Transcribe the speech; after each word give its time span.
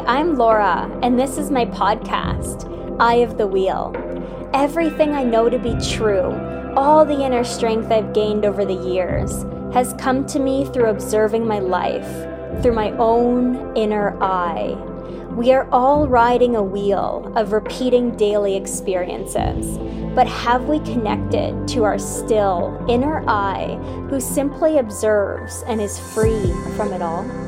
I'm 0.00 0.36
Laura, 0.36 0.90
and 1.02 1.18
this 1.18 1.38
is 1.38 1.50
my 1.50 1.64
podcast, 1.64 2.70
Eye 3.00 3.16
of 3.16 3.38
the 3.38 3.46
Wheel. 3.46 3.94
Everything 4.52 5.14
I 5.14 5.24
know 5.24 5.48
to 5.48 5.58
be 5.58 5.74
true, 5.78 6.32
all 6.76 7.04
the 7.04 7.24
inner 7.24 7.44
strength 7.44 7.90
I've 7.90 8.12
gained 8.12 8.44
over 8.44 8.64
the 8.64 8.74
years, 8.74 9.44
has 9.72 9.94
come 9.98 10.26
to 10.26 10.38
me 10.38 10.66
through 10.66 10.90
observing 10.90 11.46
my 11.46 11.60
life, 11.60 12.06
through 12.62 12.74
my 12.74 12.90
own 12.98 13.76
inner 13.76 14.22
eye. 14.22 14.76
We 15.34 15.52
are 15.52 15.68
all 15.72 16.06
riding 16.06 16.56
a 16.56 16.62
wheel 16.62 17.32
of 17.34 17.52
repeating 17.52 18.16
daily 18.16 18.54
experiences, 18.56 19.78
but 20.14 20.26
have 20.26 20.64
we 20.64 20.78
connected 20.80 21.66
to 21.68 21.84
our 21.84 21.98
still 21.98 22.84
inner 22.88 23.24
eye 23.28 23.76
who 24.10 24.20
simply 24.20 24.78
observes 24.78 25.62
and 25.66 25.80
is 25.80 25.98
free 25.98 26.52
from 26.76 26.92
it 26.92 27.02
all? 27.02 27.45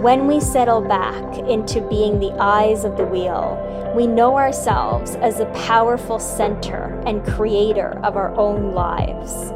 When 0.00 0.26
we 0.26 0.40
settle 0.40 0.80
back 0.80 1.38
into 1.38 1.80
being 1.88 2.20
the 2.20 2.32
eyes 2.38 2.84
of 2.84 2.96
the 2.96 3.04
wheel, 3.04 3.92
we 3.96 4.06
know 4.06 4.36
ourselves 4.36 5.16
as 5.16 5.40
a 5.40 5.46
powerful 5.46 6.18
center 6.18 7.02
and 7.06 7.26
creator 7.26 7.98
of 8.04 8.16
our 8.16 8.34
own 8.36 8.72
lives. 8.72 9.50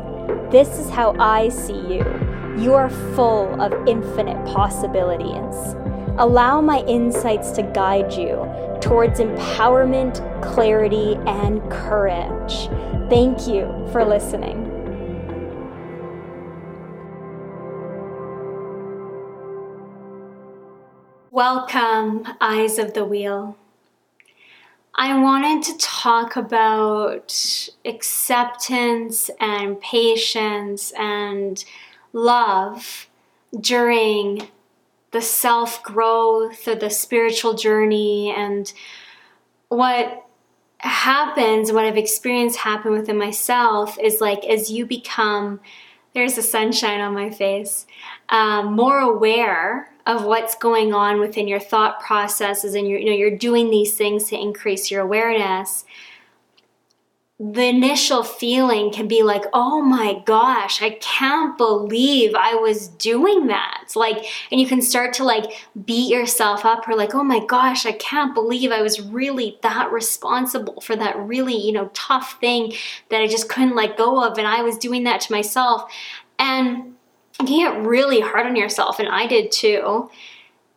This 0.50 0.78
is 0.78 0.90
how 0.90 1.14
I 1.18 1.48
see 1.48 1.80
you. 1.80 2.04
You 2.58 2.74
are 2.74 2.90
full 3.14 3.60
of 3.60 3.72
infinite 3.86 4.44
possibilities. 4.46 5.76
Allow 6.18 6.60
my 6.60 6.80
insights 6.86 7.52
to 7.52 7.62
guide 7.62 8.12
you 8.12 8.46
towards 8.80 9.20
empowerment, 9.20 10.20
clarity, 10.42 11.14
and 11.26 11.62
courage. 11.70 12.68
Thank 13.08 13.46
you 13.46 13.88
for 13.92 14.04
listening. 14.04 14.71
Welcome, 21.32 22.28
Eyes 22.42 22.78
of 22.78 22.92
the 22.92 23.06
Wheel. 23.06 23.56
I 24.94 25.18
wanted 25.18 25.62
to 25.62 25.78
talk 25.78 26.36
about 26.36 27.70
acceptance 27.86 29.30
and 29.40 29.80
patience 29.80 30.92
and 30.94 31.64
love 32.12 33.08
during 33.58 34.48
the 35.12 35.22
self 35.22 35.82
growth 35.82 36.68
or 36.68 36.74
the 36.74 36.90
spiritual 36.90 37.54
journey 37.54 38.30
and 38.36 38.70
what 39.68 40.26
happens, 40.80 41.72
what 41.72 41.86
I've 41.86 41.96
experienced 41.96 42.58
happen 42.58 42.92
within 42.92 43.16
myself 43.16 43.98
is 43.98 44.20
like 44.20 44.44
as 44.44 44.70
you 44.70 44.84
become, 44.84 45.60
there's 46.12 46.34
the 46.34 46.42
sunshine 46.42 47.00
on 47.00 47.14
my 47.14 47.30
face, 47.30 47.86
um, 48.28 48.74
more 48.74 48.98
aware 48.98 49.91
of 50.06 50.24
what's 50.24 50.54
going 50.56 50.92
on 50.92 51.20
within 51.20 51.46
your 51.48 51.60
thought 51.60 52.00
processes 52.00 52.74
and 52.74 52.88
you're, 52.88 52.98
you 52.98 53.06
know 53.06 53.12
you're 53.12 53.36
doing 53.36 53.70
these 53.70 53.94
things 53.94 54.28
to 54.28 54.36
increase 54.36 54.90
your 54.90 55.00
awareness 55.00 55.84
the 57.50 57.64
initial 57.64 58.22
feeling 58.22 58.92
can 58.92 59.08
be 59.08 59.24
like 59.24 59.42
oh 59.52 59.82
my 59.82 60.22
gosh 60.26 60.80
i 60.80 60.90
can't 61.00 61.58
believe 61.58 62.32
i 62.36 62.54
was 62.54 62.86
doing 62.88 63.48
that. 63.48 63.92
Like 63.96 64.24
and 64.52 64.60
you 64.60 64.66
can 64.66 64.80
start 64.80 65.12
to 65.14 65.24
like 65.24 65.50
beat 65.84 66.08
yourself 66.08 66.64
up 66.64 66.86
or 66.88 66.94
like 66.94 67.14
oh 67.14 67.24
my 67.24 67.44
gosh 67.44 67.84
i 67.84 67.92
can't 67.92 68.32
believe 68.32 68.70
i 68.70 68.80
was 68.80 69.00
really 69.00 69.58
that 69.62 69.90
responsible 69.90 70.80
for 70.80 70.94
that 70.94 71.18
really 71.18 71.56
you 71.56 71.72
know 71.72 71.90
tough 71.94 72.38
thing 72.40 72.72
that 73.10 73.20
i 73.20 73.26
just 73.26 73.48
couldn't 73.48 73.74
let 73.74 73.96
go 73.96 74.24
of 74.24 74.38
and 74.38 74.46
i 74.46 74.62
was 74.62 74.78
doing 74.78 75.04
that 75.04 75.20
to 75.22 75.32
myself. 75.32 75.90
And 76.38 76.91
you 77.40 77.46
get 77.46 77.84
really 77.84 78.20
hard 78.20 78.46
on 78.46 78.56
yourself, 78.56 78.98
and 78.98 79.08
I 79.08 79.26
did 79.26 79.52
too. 79.52 80.10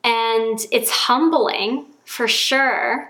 And 0.03 0.59
it's 0.71 0.89
humbling 0.89 1.87
for 2.05 2.27
sure, 2.27 3.09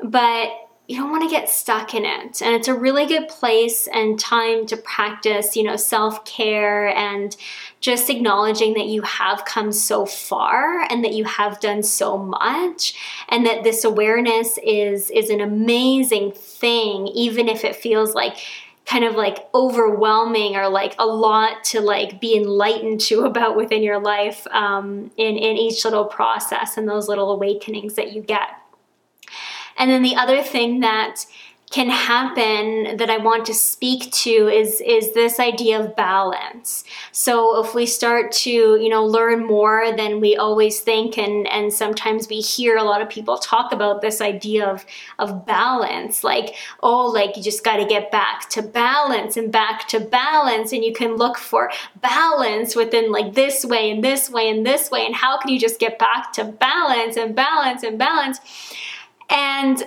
but 0.00 0.50
you 0.88 0.96
don't 0.96 1.10
want 1.10 1.22
to 1.22 1.30
get 1.30 1.48
stuck 1.48 1.94
in 1.94 2.04
it. 2.04 2.42
And 2.42 2.54
it's 2.54 2.68
a 2.68 2.74
really 2.74 3.06
good 3.06 3.28
place 3.28 3.86
and 3.86 4.18
time 4.18 4.66
to 4.66 4.76
practice, 4.76 5.54
you 5.54 5.62
know, 5.62 5.76
self 5.76 6.24
care 6.24 6.88
and 6.88 7.36
just 7.80 8.10
acknowledging 8.10 8.74
that 8.74 8.86
you 8.86 9.02
have 9.02 9.44
come 9.44 9.72
so 9.72 10.04
far 10.04 10.82
and 10.90 11.04
that 11.04 11.14
you 11.14 11.24
have 11.24 11.60
done 11.60 11.82
so 11.82 12.18
much 12.18 12.94
and 13.28 13.46
that 13.46 13.64
this 13.64 13.84
awareness 13.84 14.58
is 14.64 15.10
is 15.10 15.30
an 15.30 15.40
amazing 15.40 16.32
thing 16.32 17.06
even 17.08 17.48
if 17.48 17.64
it 17.64 17.74
feels 17.74 18.14
like 18.14 18.36
kind 18.84 19.04
of 19.04 19.14
like 19.14 19.48
overwhelming 19.54 20.56
or 20.56 20.68
like 20.68 20.94
a 20.98 21.06
lot 21.06 21.64
to 21.64 21.80
like 21.80 22.20
be 22.20 22.36
enlightened 22.36 23.00
to 23.00 23.20
about 23.24 23.56
within 23.56 23.82
your 23.82 24.00
life 24.00 24.46
um, 24.50 25.10
in 25.16 25.36
in 25.36 25.56
each 25.56 25.84
little 25.84 26.04
process 26.04 26.76
and 26.76 26.88
those 26.88 27.08
little 27.08 27.32
awakenings 27.32 27.94
that 27.94 28.12
you 28.12 28.22
get. 28.22 28.50
And 29.78 29.90
then 29.90 30.02
the 30.02 30.16
other 30.16 30.42
thing 30.42 30.80
that 30.80 31.24
can 31.72 31.88
happen 31.88 32.98
that 32.98 33.08
I 33.08 33.16
want 33.16 33.46
to 33.46 33.54
speak 33.54 34.12
to 34.12 34.30
is 34.30 34.82
is 34.82 35.14
this 35.14 35.40
idea 35.40 35.80
of 35.80 35.96
balance. 35.96 36.84
So 37.12 37.64
if 37.64 37.74
we 37.74 37.86
start 37.86 38.30
to, 38.44 38.50
you 38.50 38.88
know, 38.90 39.04
learn 39.04 39.46
more 39.46 39.90
than 39.96 40.20
we 40.20 40.36
always 40.36 40.80
think 40.80 41.16
and 41.16 41.48
and 41.48 41.72
sometimes 41.72 42.28
we 42.28 42.40
hear 42.40 42.76
a 42.76 42.84
lot 42.84 43.00
of 43.00 43.08
people 43.08 43.38
talk 43.38 43.72
about 43.72 44.02
this 44.02 44.20
idea 44.20 44.68
of 44.68 44.84
of 45.18 45.46
balance, 45.46 46.22
like, 46.22 46.54
oh, 46.82 47.06
like 47.06 47.38
you 47.38 47.42
just 47.42 47.64
got 47.64 47.78
to 47.78 47.86
get 47.86 48.12
back 48.12 48.50
to 48.50 48.60
balance 48.62 49.38
and 49.38 49.50
back 49.50 49.88
to 49.88 49.98
balance 49.98 50.72
and 50.72 50.84
you 50.84 50.92
can 50.92 51.16
look 51.16 51.38
for 51.38 51.70
balance 52.02 52.76
within 52.76 53.10
like 53.10 53.32
this 53.32 53.64
way 53.64 53.90
and 53.90 54.04
this 54.04 54.28
way 54.28 54.50
and 54.50 54.66
this 54.66 54.90
way 54.90 55.06
and 55.06 55.14
how 55.14 55.38
can 55.38 55.48
you 55.48 55.58
just 55.58 55.80
get 55.80 55.98
back 55.98 56.34
to 56.34 56.44
balance 56.44 57.16
and 57.16 57.34
balance 57.34 57.82
and 57.82 57.98
balance? 57.98 58.40
And 59.30 59.82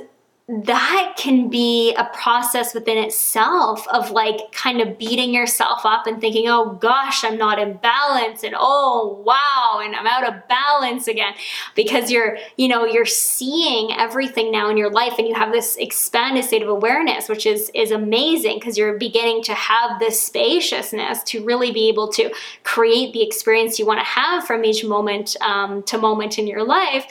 that 0.48 1.16
can 1.18 1.50
be 1.50 1.96
a 1.96 2.06
process 2.14 2.76
within 2.76 3.00
itself 3.00 3.88
of 3.88 4.12
like 4.12 4.52
kind 4.52 4.80
of 4.80 4.96
beating 4.96 5.34
yourself 5.34 5.84
up 5.84 6.06
and 6.06 6.22
thinking, 6.22 6.48
oh 6.48 6.76
gosh, 6.76 7.24
I'm 7.24 7.36
not 7.36 7.58
in 7.58 7.78
balance, 7.78 8.44
and 8.44 8.54
oh 8.56 9.24
wow, 9.26 9.82
and 9.84 9.96
I'm 9.96 10.06
out 10.06 10.28
of 10.28 10.48
balance 10.48 11.08
again 11.08 11.34
because 11.74 12.12
you're, 12.12 12.38
you 12.58 12.68
know, 12.68 12.86
you're 12.86 13.08
seeing 13.08 13.92
everything 13.94 14.52
now 14.52 14.70
in 14.70 14.78
your 14.78 14.92
life 14.92 15.14
and 15.18 15.28
you 15.28 15.34
have 15.34 15.52
this 15.52 15.78
expanded 15.78 16.46
state 16.46 16.62
of 16.62 16.70
awareness, 16.70 17.28
which 17.28 17.48
is 17.48 17.72
is 17.74 17.90
amazing 17.90 18.60
because 18.60 18.78
you're 18.78 19.00
beginning 19.00 19.42
to 19.46 19.54
have 19.56 20.00
this 20.00 20.22
spaciousness 20.22 21.24
to 21.24 21.44
really 21.44 21.72
be 21.72 21.90
able 21.90 22.08
to 22.10 22.32
create 22.64 23.14
the 23.14 23.24
experience 23.24 23.80
you 23.80 23.86
want 23.88 24.00
to 24.00 24.06
have 24.06 24.46
from 24.46 24.64
each 24.64 24.86
moment 24.86 25.36
um, 25.42 25.82
to 25.84 25.98
moment 25.98 26.38
in 26.38 26.46
your 26.46 26.64
life. 26.64 27.08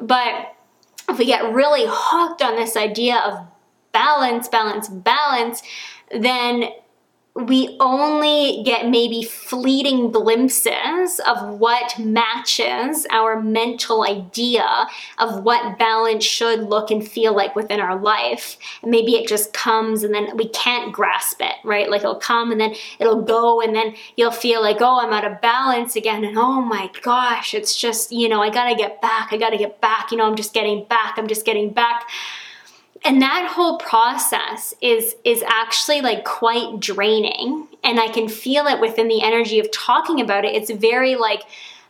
But 0.00 0.55
if 1.08 1.18
we 1.18 1.26
get 1.26 1.52
really 1.52 1.84
hooked 1.86 2.42
on 2.42 2.56
this 2.56 2.76
idea 2.76 3.16
of 3.16 3.46
balance, 3.92 4.48
balance, 4.48 4.88
balance, 4.88 5.62
then 6.10 6.68
we 7.36 7.76
only 7.80 8.62
get 8.64 8.88
maybe 8.88 9.22
fleeting 9.22 10.10
glimpses 10.10 11.20
of 11.26 11.58
what 11.58 11.98
matches 11.98 13.06
our 13.10 13.42
mental 13.42 14.04
idea 14.04 14.86
of 15.18 15.42
what 15.44 15.78
balance 15.78 16.24
should 16.24 16.60
look 16.60 16.90
and 16.90 17.06
feel 17.06 17.36
like 17.36 17.54
within 17.54 17.78
our 17.78 18.00
life. 18.00 18.56
And 18.80 18.90
maybe 18.90 19.16
it 19.16 19.28
just 19.28 19.52
comes 19.52 20.02
and 20.02 20.14
then 20.14 20.34
we 20.36 20.48
can't 20.48 20.92
grasp 20.92 21.40
it, 21.40 21.56
right? 21.62 21.90
Like 21.90 22.00
it'll 22.00 22.14
come 22.14 22.50
and 22.52 22.60
then 22.60 22.74
it'll 22.98 23.22
go 23.22 23.60
and 23.60 23.76
then 23.76 23.94
you'll 24.16 24.30
feel 24.30 24.62
like, 24.62 24.78
oh, 24.80 25.00
I'm 25.00 25.12
out 25.12 25.30
of 25.30 25.40
balance 25.42 25.94
again. 25.94 26.24
And 26.24 26.38
oh 26.38 26.62
my 26.62 26.90
gosh, 27.02 27.52
it's 27.52 27.76
just, 27.76 28.12
you 28.12 28.30
know, 28.30 28.42
I 28.42 28.48
gotta 28.48 28.74
get 28.74 29.02
back. 29.02 29.32
I 29.32 29.36
gotta 29.36 29.58
get 29.58 29.80
back. 29.82 30.10
You 30.10 30.16
know, 30.16 30.26
I'm 30.26 30.36
just 30.36 30.54
getting 30.54 30.84
back. 30.84 31.18
I'm 31.18 31.26
just 31.26 31.44
getting 31.44 31.70
back 31.70 32.08
and 33.04 33.20
that 33.22 33.50
whole 33.50 33.78
process 33.78 34.74
is 34.80 35.16
is 35.24 35.42
actually 35.46 36.00
like 36.00 36.24
quite 36.24 36.80
draining. 36.80 37.68
And 37.84 38.00
i 38.00 38.08
can 38.08 38.28
feel 38.28 38.66
it 38.66 38.80
within 38.80 39.08
the 39.08 39.22
energy 39.22 39.58
of 39.58 39.70
talking 39.70 40.20
about 40.20 40.44
it. 40.44 40.54
It's 40.54 40.70
very 40.70 41.16
like 41.16 41.42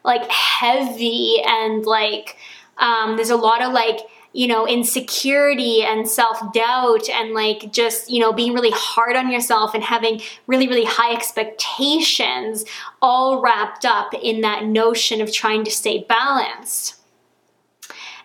like 0.05 0.31
heavy 0.31 1.43
and 1.45 1.85
like 1.85 2.37
um, 2.79 3.17
there's 3.17 3.31
a 3.31 3.37
lot 3.37 3.63
of 3.63 3.73
like 3.73 4.01
you 4.33 4.47
know 4.47 4.67
insecurity 4.69 5.83
and 5.83 6.07
self-doubt 6.07 7.09
and 7.09 7.33
like 7.33 7.73
just 7.73 8.11
you 8.11 8.21
know 8.21 8.33
being 8.33 8.53
really 8.53 8.71
hard 8.73 9.17
on 9.17 9.31
yourself 9.31 9.75
and 9.75 9.83
having 9.83 10.21
really 10.47 10.69
really 10.69 10.85
high 10.85 11.13
expectations 11.13 12.65
all 13.01 13.41
wrapped 13.41 13.85
up 13.85 14.13
in 14.15 14.43
that 14.43 14.65
notion 14.65 15.21
of 15.21 15.33
trying 15.33 15.65
to 15.65 15.71
stay 15.71 16.05
balanced 16.09 16.97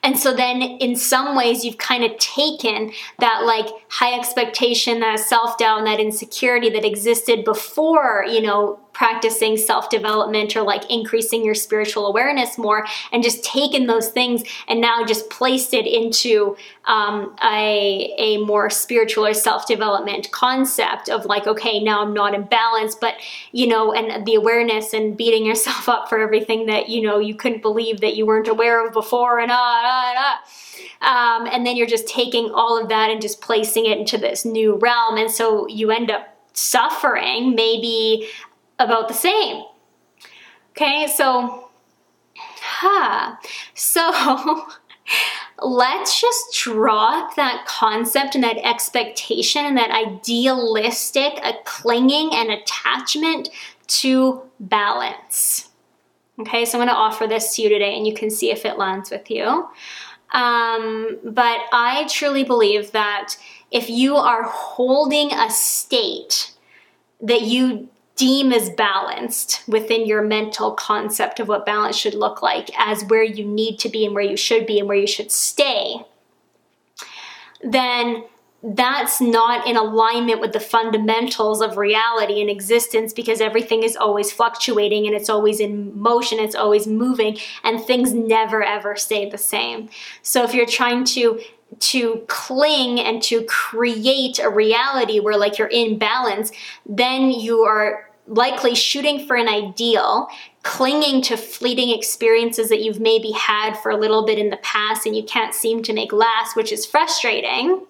and 0.03 0.17
so 0.17 0.33
then 0.33 0.61
in 0.61 0.95
some 0.95 1.35
ways 1.35 1.63
you've 1.63 1.77
kind 1.77 2.03
of 2.03 2.17
taken 2.17 2.91
that 3.19 3.43
like 3.45 3.67
high 3.89 4.17
expectation, 4.17 4.99
that 5.01 5.19
self-doubt, 5.19 5.85
that 5.85 5.99
insecurity 5.99 6.69
that 6.71 6.83
existed 6.83 7.43
before, 7.43 8.25
you 8.27 8.41
know, 8.41 8.79
practicing 8.93 9.57
self 9.57 9.89
development 9.89 10.55
or 10.55 10.61
like 10.61 10.89
increasing 10.89 11.43
your 11.45 11.55
spiritual 11.55 12.07
awareness 12.07 12.57
more 12.57 12.85
and 13.11 13.23
just 13.23 13.43
taken 13.43 13.87
those 13.87 14.09
things 14.09 14.43
and 14.67 14.81
now 14.81 15.05
just 15.05 15.29
placed 15.29 15.73
it 15.73 15.85
into 15.85 16.55
um, 16.85 17.35
a, 17.43 18.13
a 18.17 18.37
more 18.39 18.69
spiritual 18.69 19.25
or 19.25 19.33
self 19.33 19.67
development 19.67 20.31
concept 20.31 21.09
of 21.09 21.25
like, 21.25 21.47
okay, 21.47 21.79
now 21.79 22.01
I'm 22.01 22.13
not 22.13 22.33
in 22.33 22.43
balance, 22.43 22.95
but 22.95 23.15
you 23.51 23.67
know, 23.67 23.93
and 23.93 24.25
the 24.25 24.35
awareness 24.35 24.93
and 24.93 25.15
beating 25.15 25.45
yourself 25.45 25.87
up 25.87 26.09
for 26.09 26.19
everything 26.19 26.65
that 26.65 26.89
you 26.89 27.01
know 27.01 27.19
you 27.19 27.35
couldn't 27.35 27.61
believe 27.61 28.01
that 28.01 28.15
you 28.15 28.25
weren't 28.25 28.47
aware 28.47 28.85
of 28.85 28.93
before 28.93 29.39
and 29.39 29.51
ah, 29.51 29.55
ah, 29.55 30.13
ah. 30.17 30.41
Um, 31.01 31.47
and 31.47 31.65
then 31.65 31.77
you're 31.77 31.87
just 31.87 32.07
taking 32.07 32.51
all 32.51 32.79
of 32.79 32.89
that 32.89 33.09
and 33.09 33.21
just 33.21 33.41
placing 33.41 33.85
it 33.85 33.97
into 33.97 34.17
this 34.17 34.45
new 34.45 34.75
realm. 34.75 35.17
And 35.17 35.31
so 35.31 35.67
you 35.67 35.89
end 35.89 36.11
up 36.11 36.27
suffering 36.53 37.55
maybe 37.55 38.27
about 38.81 39.07
the 39.07 39.13
same. 39.13 39.63
Okay, 40.71 41.07
so, 41.07 41.69
huh. 42.35 43.35
So, 43.73 44.67
let's 45.61 46.19
just 46.19 46.53
drop 46.53 47.35
that 47.35 47.65
concept 47.67 48.35
and 48.35 48.43
that 48.43 48.57
expectation 48.57 49.65
and 49.65 49.77
that 49.77 49.91
idealistic 49.91 51.33
a 51.43 51.53
clinging 51.65 52.31
and 52.33 52.49
attachment 52.51 53.49
to 53.87 54.41
balance. 54.59 55.69
Okay, 56.39 56.65
so 56.65 56.79
I'm 56.79 56.85
going 56.85 56.95
to 56.95 56.99
offer 56.99 57.27
this 57.27 57.55
to 57.55 57.61
you 57.61 57.69
today 57.69 57.95
and 57.95 58.07
you 58.07 58.13
can 58.13 58.29
see 58.29 58.51
if 58.51 58.65
it 58.65 58.77
lands 58.77 59.11
with 59.11 59.29
you. 59.29 59.67
Um, 60.31 61.19
but 61.25 61.59
I 61.73 62.07
truly 62.09 62.43
believe 62.43 62.91
that 62.93 63.35
if 63.69 63.89
you 63.89 64.15
are 64.15 64.43
holding 64.43 65.31
a 65.33 65.49
state 65.49 66.53
that 67.21 67.41
you 67.41 67.89
deem 68.21 68.53
as 68.53 68.69
balanced 68.69 69.67
within 69.67 70.05
your 70.05 70.21
mental 70.21 70.73
concept 70.73 71.39
of 71.39 71.47
what 71.47 71.65
balance 71.65 71.95
should 71.95 72.13
look 72.13 72.43
like 72.43 72.69
as 72.77 73.03
where 73.05 73.23
you 73.23 73.43
need 73.43 73.79
to 73.79 73.89
be 73.89 74.05
and 74.05 74.13
where 74.13 74.23
you 74.23 74.37
should 74.37 74.67
be 74.67 74.77
and 74.77 74.87
where 74.87 74.95
you 74.95 75.07
should 75.07 75.31
stay, 75.31 75.95
then 77.63 78.23
that's 78.61 79.19
not 79.19 79.65
in 79.65 79.75
alignment 79.75 80.39
with 80.39 80.53
the 80.53 80.59
fundamentals 80.59 81.61
of 81.61 81.77
reality 81.77 82.41
and 82.41 82.47
existence 82.47 83.11
because 83.11 83.41
everything 83.41 83.81
is 83.81 83.97
always 83.97 84.31
fluctuating 84.31 85.07
and 85.07 85.15
it's 85.15 85.27
always 85.29 85.59
in 85.59 85.99
motion, 85.99 86.37
it's 86.37 86.53
always 86.53 86.85
moving, 86.85 87.39
and 87.63 87.83
things 87.83 88.13
never 88.13 88.61
ever 88.61 88.95
stay 88.95 89.27
the 89.27 89.37
same. 89.39 89.89
So 90.21 90.43
if 90.43 90.53
you're 90.53 90.67
trying 90.67 91.05
to 91.05 91.41
to 91.79 92.23
cling 92.27 92.99
and 92.99 93.23
to 93.23 93.43
create 93.45 94.37
a 94.37 94.49
reality 94.49 95.19
where 95.19 95.37
like 95.37 95.57
you're 95.57 95.69
in 95.69 95.97
balance, 95.97 96.51
then 96.85 97.31
you 97.31 97.61
are 97.61 98.10
likely 98.27 98.75
shooting 98.75 99.25
for 99.25 99.35
an 99.35 99.47
ideal, 99.47 100.27
clinging 100.63 101.21
to 101.23 101.37
fleeting 101.37 101.89
experiences 101.89 102.69
that 102.69 102.81
you've 102.81 102.99
maybe 102.99 103.31
had 103.31 103.75
for 103.75 103.91
a 103.91 103.97
little 103.97 104.25
bit 104.25 104.37
in 104.37 104.49
the 104.49 104.57
past 104.57 105.05
and 105.05 105.15
you 105.15 105.23
can't 105.23 105.53
seem 105.53 105.83
to 105.83 105.93
make 105.93 106.13
last, 106.13 106.55
which 106.55 106.71
is 106.71 106.85
frustrating 106.85 107.85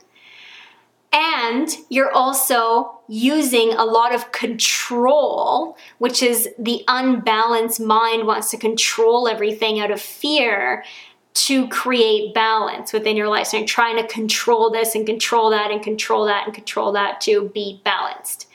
and 1.13 1.75
you're 1.89 2.11
also 2.11 2.99
using 3.09 3.73
a 3.73 3.83
lot 3.83 4.15
of 4.15 4.31
control, 4.31 5.77
which 5.97 6.23
is 6.23 6.47
the 6.57 6.83
unbalanced 6.87 7.81
mind 7.81 8.25
wants 8.25 8.49
to 8.51 8.57
control 8.57 9.27
everything 9.27 9.79
out 9.79 9.91
of 9.91 9.99
fear 9.99 10.85
to 11.33 11.67
create 11.67 12.33
balance 12.33 12.93
within 12.93 13.17
your 13.17 13.27
life. 13.27 13.47
So 13.47 13.57
you're 13.57 13.67
trying 13.67 13.97
to 13.97 14.07
control 14.07 14.69
this 14.69 14.95
and 14.95 15.05
control 15.05 15.49
that 15.49 15.71
and 15.71 15.83
control 15.83 16.25
that 16.25 16.45
and 16.45 16.53
control 16.53 16.93
that 16.93 17.19
to 17.21 17.49
be 17.49 17.81
balanced. 17.83 18.47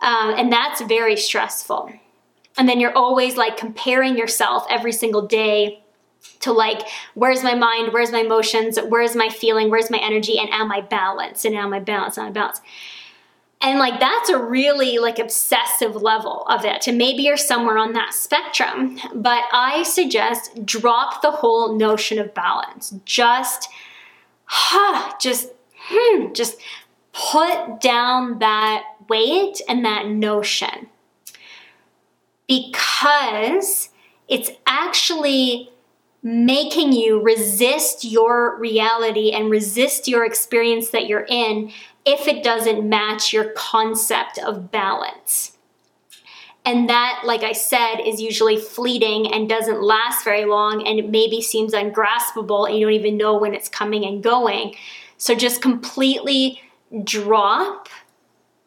Um, 0.00 0.34
and 0.36 0.52
that's 0.52 0.82
very 0.82 1.16
stressful. 1.16 1.90
And 2.56 2.68
then 2.68 2.80
you're 2.80 2.96
always 2.96 3.36
like 3.36 3.56
comparing 3.56 4.16
yourself 4.16 4.66
every 4.70 4.92
single 4.92 5.26
day 5.26 5.84
to 6.40 6.52
like 6.52 6.86
where's 7.14 7.42
my 7.42 7.54
mind? 7.54 7.92
Where's 7.92 8.12
my 8.12 8.20
emotions? 8.20 8.78
Where's 8.88 9.16
my 9.16 9.28
feeling? 9.28 9.70
Where's 9.70 9.90
my 9.90 9.98
energy? 9.98 10.38
And 10.38 10.48
am 10.50 10.70
i 10.70 10.80
balanced? 10.80 11.44
And 11.44 11.54
am 11.54 11.72
i 11.72 11.80
balanced? 11.80 12.18
Am 12.18 12.26
i 12.26 12.30
balanced? 12.30 12.62
And 13.60 13.78
like 13.78 13.98
that's 13.98 14.28
a 14.28 14.38
really 14.38 14.98
like 14.98 15.18
obsessive 15.18 15.96
level 15.96 16.44
of 16.48 16.64
it. 16.64 16.86
And 16.86 16.98
maybe 16.98 17.22
you're 17.22 17.36
somewhere 17.36 17.78
on 17.78 17.92
that 17.94 18.14
spectrum 18.14 18.98
but 19.14 19.44
i 19.52 19.82
suggest 19.82 20.64
drop 20.64 21.22
the 21.22 21.30
whole 21.30 21.76
notion 21.76 22.18
of 22.18 22.34
balance. 22.34 22.94
Just 23.04 23.68
huh, 24.44 25.14
just 25.20 25.50
hmm, 25.88 26.32
just 26.32 26.58
put 27.12 27.80
down 27.80 28.40
that 28.40 28.82
weight 29.08 29.60
and 29.68 29.84
that 29.84 30.08
notion 30.08 30.88
because 32.46 33.90
it's 34.28 34.50
actually 34.66 35.70
making 36.22 36.92
you 36.92 37.20
resist 37.20 38.04
your 38.04 38.58
reality 38.58 39.30
and 39.30 39.50
resist 39.50 40.08
your 40.08 40.24
experience 40.24 40.90
that 40.90 41.06
you're 41.06 41.26
in 41.28 41.70
if 42.06 42.26
it 42.26 42.42
doesn't 42.42 42.88
match 42.88 43.32
your 43.32 43.50
concept 43.52 44.38
of 44.38 44.70
balance. 44.70 45.56
And 46.66 46.88
that, 46.88 47.22
like 47.26 47.42
I 47.42 47.52
said, 47.52 47.96
is 47.96 48.22
usually 48.22 48.56
fleeting 48.56 49.32
and 49.34 49.48
doesn't 49.48 49.82
last 49.82 50.24
very 50.24 50.46
long 50.46 50.86
and 50.86 50.98
it 50.98 51.10
maybe 51.10 51.42
seems 51.42 51.74
ungraspable 51.74 52.64
and 52.64 52.78
you 52.78 52.86
don't 52.86 52.94
even 52.94 53.18
know 53.18 53.36
when 53.36 53.52
it's 53.54 53.68
coming 53.68 54.06
and 54.06 54.22
going. 54.22 54.74
So 55.18 55.34
just 55.34 55.60
completely 55.60 56.60
drop 57.02 57.88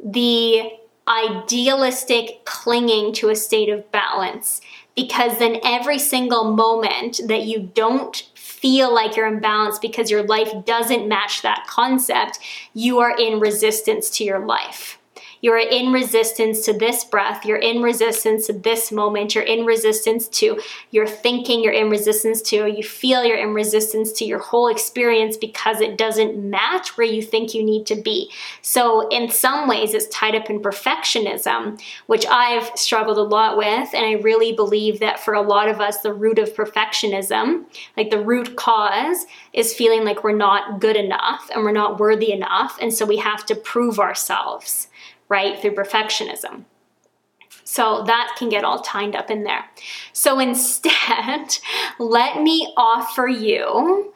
the 0.04 0.72
idealistic 1.08 2.44
clinging 2.46 3.14
to 3.14 3.30
a 3.30 3.36
state 3.36 3.70
of 3.70 3.90
balance 3.92 4.62
because 4.96 5.38
then 5.40 5.60
every 5.64 6.00
single 6.00 6.56
moment 6.56 7.22
that 7.28 7.44
you 7.44 7.72
don't 7.74 8.30
feel 8.36 8.94
like 8.94 9.16
you're 9.16 9.28
in 9.28 9.40
balance 9.40 9.78
because 9.80 10.10
your 10.10 10.24
life 10.24 10.52
doesn't 10.66 11.08
match 11.08 11.44
that 11.44 11.66
concept, 11.68 12.40
you 12.74 13.00
are 13.00 13.16
in 13.16 13.40
resistance 13.40 14.10
to 14.10 14.24
your 14.24 14.44
life. 14.46 14.97
You're 15.42 15.60
in 15.60 15.92
resistance 15.92 16.66
to 16.66 16.74
this 16.74 17.04
breath. 17.04 17.46
You're 17.46 17.58
in 17.58 17.82
resistance 17.82 18.48
to 18.48 18.54
this 18.54 18.92
moment. 18.92 19.36
You're 19.36 19.44
in 19.44 19.66
resistance 19.66 20.28
to 20.30 20.60
your 20.92 21.08
thinking. 21.08 21.64
You're 21.64 21.74
in 21.74 21.90
resistance 21.90 22.42
to, 22.44 22.68
you 22.68 22.84
feel 22.84 23.24
you're 23.24 23.38
in 23.38 23.54
resistance 23.54 24.12
to 24.14 24.26
your 24.26 24.40
whole 24.40 24.68
experience 24.68 25.38
because 25.38 25.82
it 25.82 25.98
doesn't 25.98 26.38
match 26.38 26.98
where 26.98 27.08
you 27.08 27.22
think 27.22 27.54
you 27.54 27.64
need 27.64 27.86
to 27.88 27.96
be. 27.96 28.32
So, 28.62 29.08
in 29.10 29.30
some 29.30 29.68
ways, 29.68 29.94
it's 29.94 30.08
tied 30.08 30.36
up 30.36 30.50
in 30.50 30.62
perfectionism, 30.62 31.80
which 32.08 32.26
I've 32.26 32.72
struggled 32.76 33.18
a 33.18 33.24
lot 33.24 33.58
with. 33.58 33.94
And 33.94 34.06
I 34.06 34.14
really 34.22 34.54
believe 34.54 35.00
that 35.00 35.20
for 35.20 35.34
a 35.34 35.42
lot 35.42 35.70
of 35.70 35.80
us, 35.80 36.00
the 36.00 36.14
root 36.14 36.40
of 36.40 36.54
perfectionism, 36.54 37.66
like 37.96 38.10
the 38.10 38.22
root 38.22 38.56
cause, 38.56 39.26
is 39.54 39.74
feeling 39.74 40.04
like 40.04 40.24
we're 40.24 40.36
not 40.36 40.80
good 40.80 40.96
enough 40.96 41.50
and 41.54 41.64
we're 41.64 41.72
not 41.72 42.00
worthy 42.00 42.32
enough. 42.32 42.78
And 42.82 42.94
so 42.94 43.06
we 43.06 43.18
have 43.18 43.46
to 43.48 43.56
prove 43.56 44.00
ourselves 44.00 44.88
right? 45.30 45.60
Through 45.60 45.76
perfectionism. 45.76 46.66
So 47.64 48.04
that 48.04 48.36
can 48.38 48.50
get 48.50 48.64
all 48.64 48.80
tied 48.80 49.16
up 49.16 49.30
in 49.30 49.44
there. 49.44 49.66
So 50.14 50.40
instead, 50.40 51.58
let 52.00 52.42
me 52.42 52.74
offer 52.78 53.28
you 53.28 54.14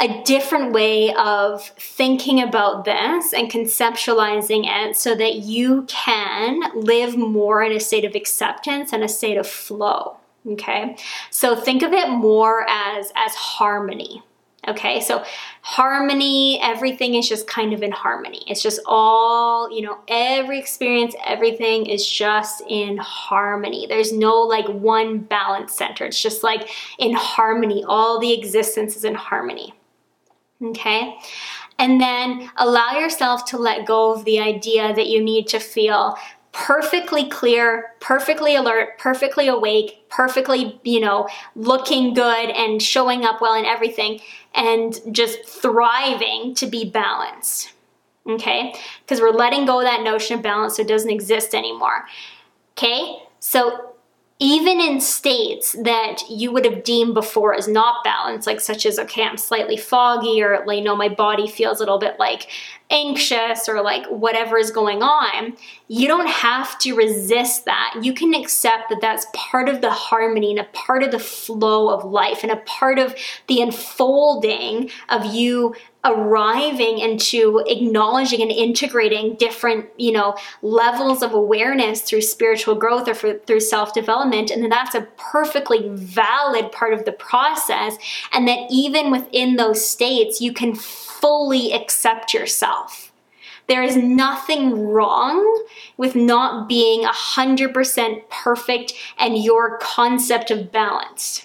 a 0.00 0.22
different 0.22 0.72
way 0.72 1.12
of 1.14 1.66
thinking 1.78 2.40
about 2.40 2.84
this 2.84 3.32
and 3.32 3.50
conceptualizing 3.50 4.64
it 4.66 4.96
so 4.96 5.14
that 5.14 5.36
you 5.36 5.84
can 5.88 6.60
live 6.74 7.16
more 7.16 7.62
in 7.62 7.72
a 7.72 7.80
state 7.80 8.04
of 8.04 8.14
acceptance 8.14 8.92
and 8.92 9.02
a 9.02 9.08
state 9.08 9.36
of 9.36 9.46
flow. 9.46 10.18
Okay, 10.46 10.96
so 11.30 11.56
think 11.56 11.82
of 11.82 11.92
it 11.92 12.08
more 12.10 12.64
as 12.68 13.12
as 13.16 13.34
harmony. 13.34 14.22
Okay, 14.68 15.00
so 15.00 15.24
harmony, 15.62 16.60
everything 16.62 17.14
is 17.14 17.26
just 17.26 17.46
kind 17.46 17.72
of 17.72 17.82
in 17.82 17.90
harmony. 17.90 18.44
It's 18.46 18.62
just 18.62 18.80
all, 18.84 19.74
you 19.74 19.80
know, 19.80 19.98
every 20.08 20.58
experience, 20.58 21.14
everything 21.24 21.86
is 21.86 22.06
just 22.06 22.62
in 22.68 22.98
harmony. 22.98 23.86
There's 23.86 24.12
no 24.12 24.34
like 24.42 24.66
one 24.66 25.20
balance 25.20 25.72
center. 25.72 26.04
It's 26.04 26.20
just 26.20 26.42
like 26.42 26.68
in 26.98 27.14
harmony. 27.14 27.82
All 27.88 28.20
the 28.20 28.32
existence 28.38 28.94
is 28.94 29.04
in 29.04 29.14
harmony. 29.14 29.72
Okay, 30.62 31.18
and 31.78 32.00
then 32.00 32.50
allow 32.56 32.98
yourself 32.98 33.46
to 33.46 33.58
let 33.58 33.86
go 33.86 34.12
of 34.12 34.24
the 34.24 34.40
idea 34.40 34.92
that 34.92 35.06
you 35.06 35.22
need 35.22 35.46
to 35.48 35.60
feel 35.60 36.18
perfectly 36.52 37.28
clear, 37.28 37.92
perfectly 38.00 38.56
alert, 38.56 38.98
perfectly 38.98 39.46
awake, 39.46 40.04
perfectly, 40.08 40.80
you 40.82 40.98
know, 40.98 41.28
looking 41.54 42.14
good 42.14 42.50
and 42.50 42.82
showing 42.82 43.24
up 43.24 43.40
well 43.40 43.54
and 43.54 43.66
everything, 43.66 44.18
and 44.58 45.00
just 45.12 45.44
thriving 45.44 46.54
to 46.56 46.66
be 46.66 46.90
balanced. 46.90 47.72
Okay? 48.28 48.74
Because 49.00 49.20
we're 49.20 49.30
letting 49.30 49.64
go 49.64 49.78
of 49.78 49.84
that 49.84 50.02
notion 50.02 50.36
of 50.36 50.42
balance 50.42 50.76
so 50.76 50.82
it 50.82 50.88
doesn't 50.88 51.10
exist 51.10 51.54
anymore. 51.54 52.06
Okay? 52.76 53.22
So 53.38 53.94
even 54.40 54.80
in 54.80 55.00
states 55.00 55.74
that 55.82 56.22
you 56.28 56.52
would 56.52 56.64
have 56.64 56.84
deemed 56.84 57.12
before 57.12 57.54
as 57.54 57.66
not 57.66 58.04
balanced, 58.04 58.46
like 58.46 58.60
such 58.60 58.86
as, 58.86 58.96
okay, 58.96 59.24
I'm 59.24 59.36
slightly 59.36 59.76
foggy, 59.76 60.40
or 60.42 60.64
you 60.72 60.82
know, 60.82 60.94
my 60.94 61.08
body 61.08 61.48
feels 61.48 61.78
a 61.78 61.82
little 61.82 61.98
bit 61.98 62.20
like 62.20 62.48
anxious 62.90 63.68
or 63.68 63.82
like 63.82 64.06
whatever 64.06 64.56
is 64.56 64.70
going 64.70 65.02
on, 65.02 65.56
you 65.88 66.06
don't 66.06 66.28
have 66.28 66.78
to 66.78 66.94
resist 66.94 67.64
that. 67.64 67.98
You 68.00 68.14
can 68.14 68.32
accept 68.32 68.90
that 68.90 69.00
that's 69.00 69.26
part 69.34 69.68
of 69.68 69.80
the 69.80 69.90
harmony 69.90 70.52
and 70.52 70.60
a 70.60 70.64
part 70.72 71.02
of 71.02 71.10
the 71.10 71.18
flow 71.18 71.90
of 71.90 72.04
life 72.04 72.42
and 72.42 72.52
a 72.52 72.56
part 72.56 72.98
of 72.98 73.16
the 73.48 73.60
unfolding 73.60 74.90
of 75.08 75.26
you 75.26 75.74
arriving 76.04 76.98
into 76.98 77.62
acknowledging 77.66 78.40
and 78.40 78.50
integrating 78.50 79.34
different 79.34 79.86
you 79.96 80.12
know 80.12 80.36
levels 80.62 81.22
of 81.22 81.32
awareness 81.32 82.02
through 82.02 82.22
spiritual 82.22 82.74
growth 82.76 83.08
or 83.08 83.14
for, 83.14 83.38
through 83.40 83.60
self-development. 83.60 84.50
And 84.50 84.70
that's 84.70 84.94
a 84.94 85.08
perfectly 85.16 85.88
valid 85.88 86.70
part 86.70 86.92
of 86.94 87.04
the 87.04 87.12
process. 87.12 87.96
And 88.32 88.46
that 88.46 88.66
even 88.70 89.10
within 89.10 89.56
those 89.56 89.86
states 89.86 90.40
you 90.40 90.52
can 90.52 90.74
fully 90.74 91.72
accept 91.72 92.32
yourself. 92.32 93.12
There 93.66 93.82
is 93.82 93.96
nothing 93.96 94.86
wrong 94.86 95.64
with 95.98 96.14
not 96.16 96.68
being 96.68 97.04
100% 97.04 98.28
perfect 98.30 98.94
and 99.18 99.36
your 99.36 99.76
concept 99.78 100.50
of 100.50 100.72
balance 100.72 101.44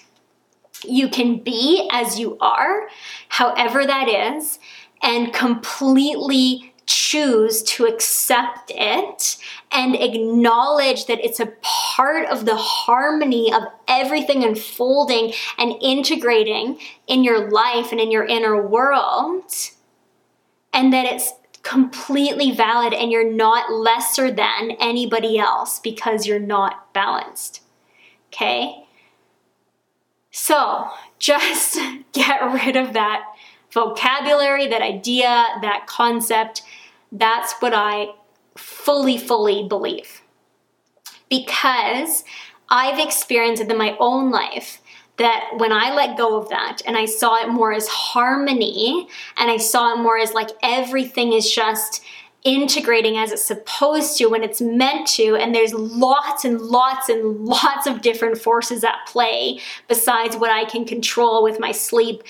you 0.88 1.08
can 1.08 1.38
be 1.38 1.88
as 1.92 2.18
you 2.18 2.36
are, 2.40 2.88
however 3.28 3.84
that 3.86 4.08
is, 4.08 4.58
and 5.02 5.32
completely 5.32 6.72
choose 6.86 7.62
to 7.62 7.86
accept 7.86 8.70
it 8.74 9.36
and 9.72 9.96
acknowledge 9.96 11.06
that 11.06 11.24
it's 11.24 11.40
a 11.40 11.52
part 11.62 12.26
of 12.28 12.44
the 12.44 12.56
harmony 12.56 13.52
of 13.52 13.62
everything 13.88 14.44
unfolding 14.44 15.32
and 15.56 15.74
integrating 15.80 16.78
in 17.06 17.24
your 17.24 17.50
life 17.50 17.90
and 17.90 18.00
in 18.00 18.10
your 18.10 18.24
inner 18.24 18.66
world, 18.66 19.44
and 20.72 20.92
that 20.92 21.06
it's 21.06 21.32
completely 21.62 22.52
valid 22.52 22.92
and 22.92 23.10
you're 23.10 23.32
not 23.32 23.72
lesser 23.72 24.30
than 24.30 24.72
anybody 24.78 25.38
else 25.38 25.80
because 25.80 26.26
you're 26.26 26.38
not 26.38 26.92
balanced. 26.92 27.62
Okay? 28.28 28.83
So 30.34 30.90
just 31.20 31.78
get 32.12 32.40
rid 32.40 32.74
of 32.74 32.92
that 32.94 33.24
vocabulary, 33.70 34.66
that 34.66 34.82
idea, 34.82 35.46
that 35.62 35.86
concept. 35.86 36.62
That's 37.12 37.54
what 37.60 37.72
I 37.72 38.08
fully, 38.56 39.16
fully 39.16 39.66
believe. 39.68 40.22
Because 41.30 42.24
I've 42.68 42.98
experienced 42.98 43.62
it 43.62 43.70
in 43.70 43.78
my 43.78 43.96
own 44.00 44.32
life 44.32 44.80
that 45.18 45.50
when 45.58 45.70
I 45.70 45.94
let 45.94 46.18
go 46.18 46.36
of 46.36 46.48
that 46.48 46.82
and 46.84 46.96
I 46.96 47.04
saw 47.04 47.40
it 47.40 47.48
more 47.48 47.72
as 47.72 47.86
harmony 47.86 49.06
and 49.36 49.50
I 49.52 49.58
saw 49.58 49.94
it 49.94 50.02
more 50.02 50.18
as 50.18 50.32
like 50.32 50.50
everything 50.64 51.32
is 51.32 51.48
just 51.48 52.02
integrating 52.44 53.16
as 53.16 53.32
it's 53.32 53.44
supposed 53.44 54.18
to 54.18 54.26
when 54.26 54.44
it's 54.44 54.60
meant 54.60 55.08
to 55.08 55.34
and 55.34 55.54
there's 55.54 55.72
lots 55.72 56.44
and 56.44 56.60
lots 56.60 57.08
and 57.08 57.44
lots 57.44 57.86
of 57.86 58.02
different 58.02 58.36
forces 58.36 58.84
at 58.84 58.96
play 59.06 59.58
besides 59.88 60.36
what 60.36 60.50
I 60.50 60.66
can 60.66 60.84
control 60.84 61.42
with 61.42 61.58
my 61.58 61.72
sleep 61.72 62.22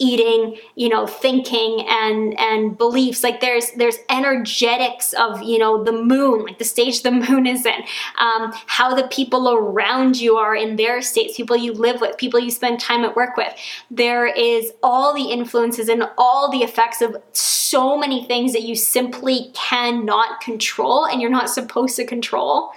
eating 0.00 0.56
you 0.76 0.88
know 0.88 1.06
thinking 1.06 1.84
and 1.88 2.38
and 2.38 2.78
beliefs. 2.78 3.22
Like 3.22 3.40
there's 3.40 3.72
there's 3.72 3.98
energetics 4.08 5.12
of 5.14 5.42
you 5.42 5.58
know 5.58 5.82
the 5.82 5.92
moon 5.92 6.44
like 6.44 6.58
the 6.58 6.64
stage 6.64 7.02
the 7.08 7.10
moon 7.10 7.46
is 7.46 7.66
in 7.66 7.82
um, 8.20 8.52
how 8.66 8.94
the 8.94 9.08
people 9.08 9.52
around 9.52 10.20
you 10.20 10.36
are 10.36 10.54
in 10.54 10.76
their 10.76 11.02
states 11.02 11.36
people 11.36 11.56
you 11.56 11.72
live 11.72 12.00
with 12.00 12.16
people 12.16 12.40
you 12.40 12.50
spend 12.50 12.80
time 12.80 13.04
at 13.04 13.16
work 13.16 13.36
with. 13.36 13.52
There 13.90 14.26
is 14.26 14.72
all 14.82 15.14
the 15.14 15.30
influences 15.30 15.88
and 15.88 16.04
all 16.16 16.50
the 16.50 16.58
effects 16.58 17.02
of 17.02 17.16
so 17.32 17.98
many 17.98 18.24
things 18.24 18.52
that 18.52 18.62
you 18.62 18.74
simply 18.74 19.50
cannot 19.54 20.40
control 20.40 21.06
and 21.06 21.20
you're 21.20 21.30
not 21.30 21.50
supposed 21.50 21.96
to 21.96 22.06
control 22.06 22.72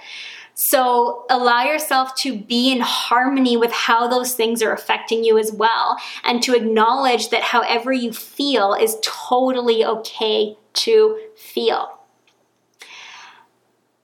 so 0.54 1.24
allow 1.30 1.64
yourself 1.64 2.14
to 2.16 2.36
be 2.36 2.72
in 2.72 2.80
harmony 2.80 3.56
with 3.56 3.72
how 3.72 4.06
those 4.08 4.34
things 4.34 4.62
are 4.62 4.72
affecting 4.72 5.24
you 5.24 5.38
as 5.38 5.52
well, 5.52 5.98
and 6.24 6.42
to 6.42 6.54
acknowledge 6.54 7.30
that 7.30 7.42
however 7.42 7.92
you 7.92 8.12
feel 8.12 8.74
is 8.74 8.98
totally 9.02 9.84
okay 9.84 10.56
to 10.74 11.18
feel. 11.36 11.98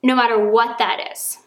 No 0.03 0.15
matter 0.15 0.49
what 0.49 0.79
that 0.79 1.11
is 1.13 1.39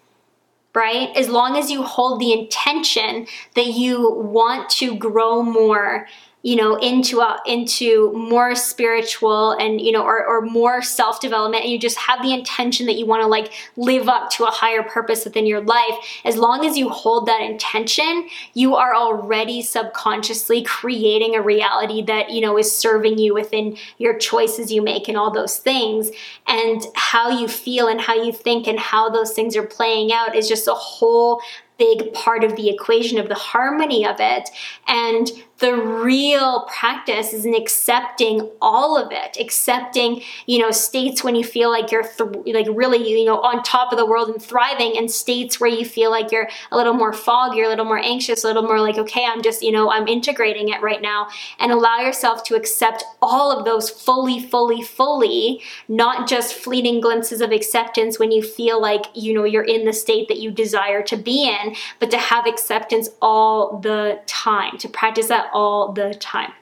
right? 0.74 1.16
As 1.16 1.28
long 1.28 1.58
as 1.58 1.70
you 1.70 1.84
hold 1.84 2.20
the 2.20 2.32
intention 2.32 3.28
that 3.56 3.68
you 3.68 4.12
want 4.12 4.70
to 4.70 4.96
grow 4.96 5.44
more 5.44 6.08
you 6.44 6.56
know 6.56 6.76
into 6.78 7.20
a 7.20 7.40
into 7.46 8.12
more 8.14 8.56
spiritual 8.56 9.52
and 9.52 9.80
you 9.80 9.92
know 9.92 10.04
or, 10.04 10.26
or 10.26 10.42
more 10.42 10.82
self-development 10.82 11.64
and 11.64 11.72
you 11.72 11.80
just 11.80 11.98
have 11.98 12.22
the 12.22 12.34
intention 12.34 12.86
that 12.86 12.96
you 12.96 13.06
want 13.06 13.22
to 13.22 13.28
like 13.28 13.52
live 13.78 14.10
up 14.10 14.30
to 14.30 14.44
a 14.44 14.52
higher 14.52 14.84
purpose 14.84 15.24
within 15.24 15.46
your 15.46 15.62
life 15.62 15.96
as 16.26 16.36
long 16.38 16.66
as 16.66 16.78
you 16.78 16.90
hold 16.90 17.28
that 17.28 17.42
intention 17.42 18.28
you 18.54 18.76
are 18.76 18.96
already 18.96 19.62
subconsciously 19.62 20.64
creating 20.64 21.36
a 21.36 21.42
reality 21.42 22.02
that 22.02 22.32
you 22.32 22.42
know 22.42 22.58
is 22.58 22.76
serving 22.76 23.18
you 23.18 23.34
within 23.34 23.78
your 23.98 24.18
choices 24.18 24.72
you 24.72 24.82
make 24.82 25.08
and 25.08 25.18
all 25.18 25.32
those 25.32 25.58
things. 25.58 26.12
And 26.48 26.82
how 26.96 27.30
you 27.30 27.48
feel 27.48 27.88
and 27.88 28.02
how 28.02 28.16
you 28.16 28.32
think 28.34 28.68
and 28.68 28.80
how 28.80 29.10
those 29.10 29.34
things 29.34 29.56
are 29.56 29.66
playing 29.66 30.12
out 30.12 30.36
is 30.36 30.48
just 30.48 30.68
a 30.68 30.74
whole 30.74 31.42
big 31.82 32.14
part 32.14 32.44
of 32.44 32.56
the 32.56 32.70
equation 32.70 33.18
of 33.18 33.28
the 33.28 33.36
harmony 33.36 34.06
of 34.06 34.18
it. 34.20 34.50
And 34.88 35.32
the 35.58 35.76
real 35.76 36.68
practice 36.76 37.34
is 37.34 37.46
in 37.46 37.54
accepting 37.54 38.50
all 38.62 38.98
of 38.98 39.12
it, 39.12 39.38
accepting, 39.40 40.22
you 40.48 40.58
know, 40.58 40.72
states 40.72 41.24
when 41.24 41.36
you 41.36 41.44
feel 41.44 41.70
like 41.70 41.92
you're 41.92 42.04
th- 42.04 42.56
like 42.56 42.66
really, 42.72 43.08
you 43.08 43.26
know, 43.26 43.40
on 43.42 43.62
top 43.62 43.92
of 43.92 44.00
the 44.00 44.06
world 44.06 44.30
and 44.30 44.42
thriving, 44.42 44.98
and 44.98 45.10
states 45.10 45.60
where 45.60 45.70
you 45.70 45.86
feel 45.86 46.10
like 46.10 46.32
you're 46.32 46.50
a 46.72 46.78
little 46.78 46.94
more 46.94 47.14
foggy, 47.14 47.62
a 47.62 47.70
little 47.70 47.86
more 47.86 48.00
anxious, 48.00 48.44
a 48.44 48.48
little 48.48 48.64
more 48.64 48.82
like, 48.82 48.98
okay, 48.98 49.24
I'm 49.24 49.44
just, 49.44 49.62
you 49.62 49.72
know, 49.72 49.92
I'm 49.92 50.08
integrating 50.08 50.70
it 50.70 50.82
right 50.82 51.02
now, 51.02 51.28
and 51.60 51.72
allow 51.72 52.00
yourself 52.00 52.44
to 52.46 52.56
accept 52.56 53.04
all 53.22 53.56
of 53.56 53.64
those 53.64 53.88
fully, 53.90 54.40
fully, 54.40 54.82
fully, 54.82 55.62
not 55.88 56.28
just 56.28 56.56
fleeting 56.56 57.02
glimpses 57.02 57.40
of 57.40 57.52
acceptance 57.52 58.18
when 58.18 58.32
you 58.32 58.42
feel 58.42 58.82
like, 58.82 59.06
you 59.14 59.32
know, 59.36 59.44
you're 59.44 59.64
in 59.64 59.86
the 59.86 59.94
state 59.94 60.28
that 60.28 60.40
you 60.40 60.50
desire 60.50 61.04
to 61.04 61.18
be 61.18 61.48
in, 61.48 61.71
but 62.00 62.12
to 62.12 62.18
have 62.18 62.48
acceptance 62.48 63.10
all 63.22 63.80
the 63.80 64.22
time, 64.26 64.78
to 64.80 64.90
practice 64.90 65.28
that 65.28 65.50
all 65.54 65.92
the 65.92 66.14
time. 66.14 66.54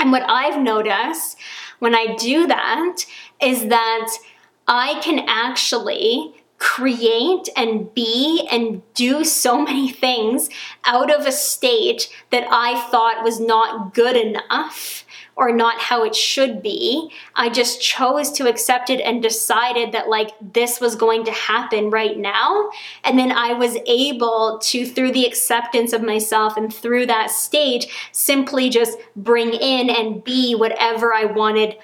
And 0.00 0.12
what 0.12 0.24
I've 0.28 0.60
noticed 0.60 1.36
when 1.78 1.94
I 1.94 2.16
do 2.16 2.46
that 2.46 3.04
is 3.40 3.68
that 3.68 4.10
I 4.66 5.00
can 5.00 5.24
actually 5.28 6.34
create 6.58 7.48
and 7.56 7.92
be 7.94 8.48
and 8.50 8.82
do 8.94 9.24
so 9.24 9.60
many 9.62 9.90
things 9.90 10.48
out 10.84 11.12
of 11.12 11.26
a 11.26 11.32
state 11.32 12.08
that 12.30 12.46
I 12.50 12.88
thought 12.90 13.24
was 13.24 13.40
not 13.40 13.94
good 13.94 14.16
enough 14.16 15.03
or 15.36 15.52
not 15.52 15.80
how 15.80 16.04
it 16.04 16.14
should 16.14 16.62
be. 16.62 17.10
I 17.34 17.48
just 17.48 17.80
chose 17.80 18.30
to 18.32 18.48
accept 18.48 18.90
it 18.90 19.00
and 19.00 19.22
decided 19.22 19.92
that 19.92 20.08
like 20.08 20.30
this 20.40 20.80
was 20.80 20.94
going 20.94 21.24
to 21.24 21.32
happen 21.32 21.90
right 21.90 22.16
now. 22.16 22.70
And 23.02 23.18
then 23.18 23.32
I 23.32 23.52
was 23.52 23.76
able 23.86 24.60
to, 24.62 24.86
through 24.86 25.12
the 25.12 25.26
acceptance 25.26 25.92
of 25.92 26.02
myself 26.02 26.56
and 26.56 26.72
through 26.72 27.06
that 27.06 27.30
stage, 27.30 27.86
simply 28.12 28.70
just 28.70 28.98
bring 29.16 29.52
in 29.52 29.90
and 29.90 30.22
be 30.22 30.54
whatever 30.54 31.12
I 31.12 31.24
wanted, 31.24 31.76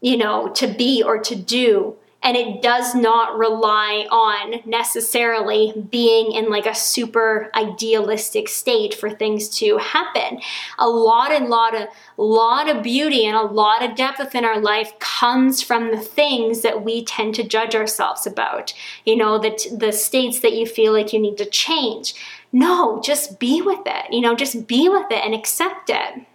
you 0.00 0.16
know, 0.16 0.48
to 0.50 0.66
be 0.66 1.02
or 1.02 1.18
to 1.18 1.34
do 1.34 1.96
and 2.22 2.36
it 2.36 2.62
does 2.62 2.94
not 2.94 3.36
rely 3.36 4.06
on 4.10 4.60
necessarily 4.64 5.72
being 5.90 6.32
in 6.32 6.48
like 6.50 6.66
a 6.66 6.74
super 6.74 7.50
idealistic 7.54 8.48
state 8.48 8.94
for 8.94 9.10
things 9.10 9.48
to 9.48 9.78
happen. 9.78 10.40
A 10.78 10.88
lot 10.88 11.32
and 11.32 11.48
lot 11.48 11.74
of 11.74 11.88
lot 12.16 12.68
of 12.68 12.82
beauty 12.82 13.26
and 13.26 13.36
a 13.36 13.42
lot 13.42 13.82
of 13.82 13.96
depth 13.96 14.18
within 14.18 14.44
our 14.44 14.60
life 14.60 14.98
comes 14.98 15.62
from 15.62 15.90
the 15.90 16.00
things 16.00 16.62
that 16.62 16.84
we 16.84 17.04
tend 17.04 17.34
to 17.34 17.42
judge 17.42 17.74
ourselves 17.74 18.26
about. 18.26 18.72
You 19.04 19.16
know 19.16 19.38
the, 19.38 19.76
the 19.76 19.92
states 19.92 20.40
that 20.40 20.52
you 20.52 20.66
feel 20.66 20.92
like 20.92 21.12
you 21.12 21.18
need 21.18 21.38
to 21.38 21.46
change. 21.46 22.14
No 22.52 23.00
just 23.02 23.40
be 23.40 23.62
with 23.62 23.82
it. 23.86 24.12
You 24.12 24.20
know 24.20 24.36
just 24.36 24.66
be 24.66 24.88
with 24.88 25.10
it 25.10 25.24
and 25.24 25.34
accept 25.34 25.90
it 25.90 26.26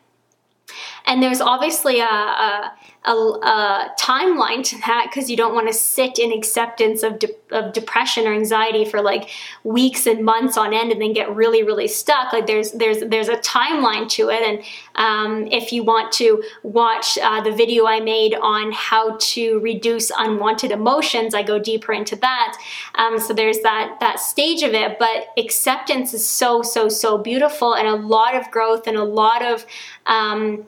and 1.07 1.23
there's 1.23 1.39
obviously 1.39 2.01
a, 2.01 2.05
a, 2.05 2.73
a, 3.05 3.11
a 3.11 3.95
timeline 3.97 4.61
to 4.65 4.77
that 4.79 5.07
because 5.09 5.29
you 5.29 5.37
don't 5.37 5.55
want 5.55 5.67
to 5.67 5.73
sit 5.73 6.19
in 6.19 6.33
acceptance 6.33 7.01
of, 7.01 7.17
de- 7.19 7.33
of 7.51 7.71
depression 7.71 8.27
or 8.27 8.33
anxiety 8.33 8.83
for 8.83 9.01
like 9.01 9.29
weeks 9.63 10.05
and 10.05 10.25
months 10.25 10.57
on 10.57 10.73
end 10.73 10.91
and 10.91 11.01
then 11.01 11.13
get 11.13 11.33
really 11.33 11.63
really 11.63 11.87
stuck. 11.87 12.33
Like 12.33 12.45
there's 12.45 12.73
there's 12.73 12.99
there's 12.99 13.29
a 13.29 13.37
timeline 13.37 14.09
to 14.09 14.29
it. 14.29 14.43
And 14.43 14.63
um, 14.95 15.47
if 15.47 15.71
you 15.71 15.83
want 15.83 16.11
to 16.13 16.43
watch 16.63 17.17
uh, 17.17 17.41
the 17.41 17.51
video 17.51 17.87
i 17.87 18.01
made 18.01 18.35
on 18.35 18.73
how 18.73 19.15
to 19.19 19.59
reduce 19.59 20.11
unwanted 20.17 20.71
emotions 20.71 21.33
i 21.33 21.41
go 21.41 21.57
deeper 21.57 21.93
into 21.93 22.17
that. 22.17 22.57
Um, 22.95 23.17
so 23.17 23.33
there's 23.33 23.59
that 23.59 23.97
that 24.01 24.19
stage 24.19 24.61
of 24.61 24.73
it. 24.73 24.99
But 24.99 25.27
acceptance 25.37 26.13
is 26.13 26.27
so 26.27 26.61
so 26.61 26.89
so 26.89 27.17
beautiful 27.17 27.75
and 27.75 27.87
a 27.87 27.95
lot 27.95 28.35
of 28.35 28.51
growth 28.51 28.87
and 28.87 28.97
a 28.97 29.05
lot 29.05 29.41
of 29.41 29.65
um, 30.05 30.65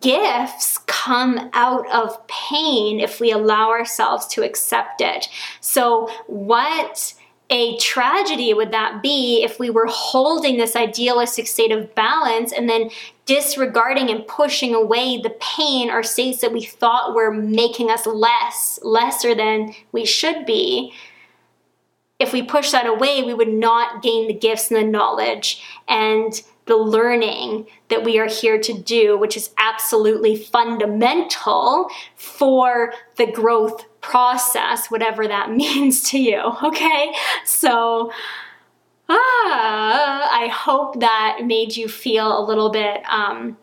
gifts 0.00 0.78
come 0.78 1.50
out 1.54 1.90
of 1.90 2.26
pain 2.26 3.00
if 3.00 3.20
we 3.20 3.30
allow 3.30 3.70
ourselves 3.70 4.26
to 4.26 4.42
accept 4.42 5.00
it. 5.00 5.28
So, 5.60 6.08
what 6.26 7.14
a 7.50 7.76
tragedy 7.78 8.54
would 8.54 8.70
that 8.70 9.02
be 9.02 9.42
if 9.42 9.58
we 9.58 9.70
were 9.70 9.88
holding 9.88 10.56
this 10.56 10.76
idealistic 10.76 11.48
state 11.48 11.72
of 11.72 11.94
balance 11.96 12.52
and 12.52 12.68
then 12.68 12.90
disregarding 13.26 14.08
and 14.08 14.26
pushing 14.28 14.72
away 14.74 15.20
the 15.20 15.34
pain 15.40 15.90
or 15.90 16.02
states 16.02 16.40
that 16.42 16.52
we 16.52 16.62
thought 16.62 17.14
were 17.14 17.32
making 17.32 17.90
us 17.90 18.06
less, 18.06 18.78
lesser 18.82 19.34
than 19.34 19.74
we 19.90 20.04
should 20.04 20.46
be? 20.46 20.92
If 22.20 22.32
we 22.32 22.42
push 22.42 22.70
that 22.70 22.86
away, 22.86 23.22
we 23.24 23.34
would 23.34 23.48
not 23.48 24.02
gain 24.02 24.28
the 24.28 24.34
gifts 24.34 24.70
and 24.70 24.78
the 24.78 24.84
knowledge 24.84 25.64
and 25.88 26.40
the 26.66 26.76
learning 26.76 27.66
that 27.88 28.04
we 28.04 28.18
are 28.18 28.28
here 28.28 28.58
to 28.60 28.72
do, 28.72 29.18
which 29.18 29.36
is 29.36 29.50
absolutely 29.58 30.36
fundamental 30.36 31.88
for 32.16 32.92
the 33.16 33.26
growth 33.26 33.84
process, 34.00 34.90
whatever 34.90 35.26
that 35.26 35.50
means 35.54 36.02
to 36.10 36.18
you. 36.18 36.40
Okay, 36.62 37.14
so. 37.44 38.12
Ah, 39.12 40.40
I 40.40 40.46
hope 40.46 41.00
that 41.00 41.40
made 41.44 41.76
you 41.76 41.88
feel 41.88 42.38
a 42.38 42.46
little 42.46 42.70
bit 42.70 43.02
um, 43.08 43.56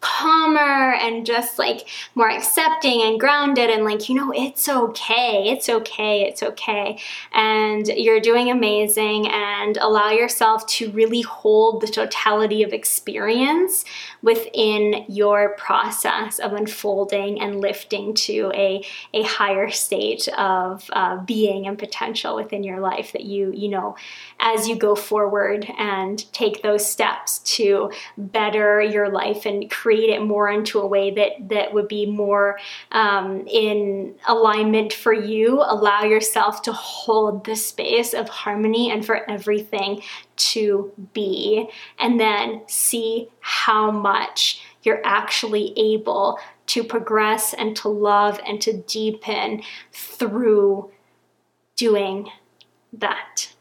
calmer 0.00 0.94
and 0.94 1.26
just 1.26 1.58
like 1.58 1.88
more 2.14 2.30
accepting 2.30 3.02
and 3.02 3.18
grounded 3.18 3.68
and 3.70 3.84
like 3.84 4.08
you 4.08 4.14
know 4.14 4.32
it's 4.32 4.68
okay 4.68 5.48
it's 5.48 5.68
okay 5.68 6.28
it's 6.28 6.42
okay. 6.42 6.98
And 7.32 7.86
you're 7.88 8.20
doing 8.20 8.50
amazing 8.50 9.28
and 9.28 9.76
allow 9.78 10.10
yourself 10.10 10.66
to 10.66 10.90
really 10.90 11.22
hold 11.22 11.80
the 11.80 11.86
totality 11.86 12.62
of 12.62 12.72
experience 12.72 13.84
within 14.22 15.04
your 15.08 15.50
process 15.56 16.38
of 16.38 16.52
unfolding 16.52 17.40
and 17.40 17.60
lifting 17.60 18.14
to 18.14 18.50
a, 18.54 18.84
a 19.14 19.22
higher 19.22 19.70
state 19.70 20.28
of 20.36 20.88
uh, 20.92 21.16
being 21.24 21.66
and 21.66 21.78
potential 21.78 22.36
within 22.36 22.62
your 22.62 22.80
life 22.80 23.12
that 23.12 23.24
you 23.24 23.52
you 23.54 23.68
know 23.68 23.96
as 24.40 24.68
you 24.68 24.76
go 24.76 24.94
forward 24.94 25.66
and 25.78 26.30
take 26.32 26.62
those 26.62 26.88
steps 26.88 27.38
to 27.40 27.90
better 28.16 28.80
your 28.80 29.08
life 29.08 29.46
and 29.46 29.70
create 29.88 30.10
it 30.10 30.20
more 30.20 30.50
into 30.50 30.78
a 30.78 30.86
way 30.86 31.10
that 31.10 31.48
that 31.48 31.72
would 31.72 31.88
be 31.88 32.04
more 32.04 32.58
um, 32.92 33.46
in 33.46 34.14
alignment 34.26 34.92
for 34.92 35.14
you 35.14 35.62
allow 35.62 36.02
yourself 36.02 36.60
to 36.60 36.70
hold 36.74 37.42
the 37.46 37.56
space 37.56 38.12
of 38.12 38.28
harmony 38.28 38.90
and 38.90 39.06
for 39.06 39.30
everything 39.30 40.02
to 40.36 40.92
be 41.14 41.66
and 41.98 42.20
then 42.20 42.60
see 42.66 43.28
how 43.40 43.90
much 43.90 44.60
you're 44.82 45.00
actually 45.06 45.72
able 45.78 46.38
to 46.66 46.84
progress 46.84 47.54
and 47.54 47.74
to 47.74 47.88
love 47.88 48.38
and 48.46 48.60
to 48.60 48.76
deepen 48.82 49.62
through 49.90 50.90
doing 51.76 52.28
that. 52.92 53.54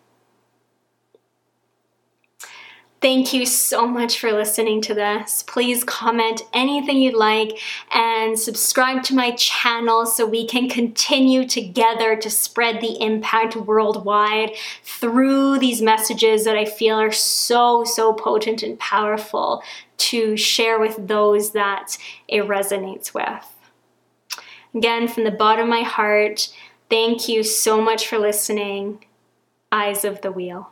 Thank 2.99 3.31
you 3.31 3.45
so 3.45 3.85
much 3.85 4.19
for 4.19 4.31
listening 4.31 4.81
to 4.81 4.95
this. 4.95 5.43
Please 5.43 5.83
comment 5.83 6.41
anything 6.51 6.97
you'd 6.97 7.13
like 7.13 7.59
and 7.91 8.37
subscribe 8.37 9.03
to 9.03 9.15
my 9.15 9.31
channel 9.31 10.07
so 10.07 10.25
we 10.25 10.47
can 10.47 10.67
continue 10.67 11.47
together 11.47 12.15
to 12.15 12.29
spread 12.31 12.81
the 12.81 12.99
impact 12.99 13.55
worldwide 13.55 14.55
through 14.83 15.59
these 15.59 15.79
messages 15.79 16.43
that 16.45 16.57
I 16.57 16.65
feel 16.65 16.95
are 16.95 17.11
so, 17.11 17.83
so 17.83 18.13
potent 18.13 18.63
and 18.63 18.79
powerful 18.79 19.61
to 19.97 20.35
share 20.35 20.79
with 20.79 21.07
those 21.07 21.51
that 21.51 21.99
it 22.27 22.45
resonates 22.45 23.13
with. 23.13 23.45
Again, 24.73 25.07
from 25.07 25.23
the 25.23 25.31
bottom 25.31 25.65
of 25.65 25.69
my 25.69 25.83
heart, 25.83 26.51
thank 26.89 27.29
you 27.29 27.43
so 27.43 27.79
much 27.79 28.07
for 28.07 28.17
listening. 28.17 29.05
Eyes 29.71 30.03
of 30.03 30.21
the 30.21 30.31
Wheel. 30.31 30.71